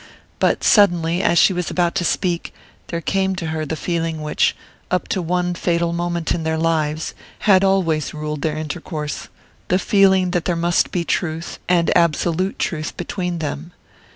But 0.39 0.63
suddenly, 0.63 1.21
as 1.21 1.37
she 1.37 1.53
was 1.53 1.69
about 1.69 1.93
to 1.93 2.03
speak, 2.03 2.51
there 2.87 3.01
came 3.01 3.35
to 3.35 3.45
her 3.45 3.67
the 3.67 3.75
feeling 3.75 4.23
which, 4.23 4.55
up 4.89 5.07
to 5.09 5.21
one 5.21 5.53
fatal 5.53 5.93
moment 5.93 6.31
in 6.31 6.41
their 6.41 6.57
lives, 6.57 7.13
had 7.41 7.63
always 7.63 8.11
ruled 8.11 8.41
their 8.41 8.57
intercourse 8.57 9.27
the 9.67 9.77
feeling 9.77 10.31
that 10.31 10.45
there 10.45 10.55
must 10.55 10.89
be 10.91 11.03
truth, 11.03 11.59
and 11.69 11.95
absolute 11.95 12.57
truth, 12.57 12.97
between 12.97 13.37
them. 13.37 13.73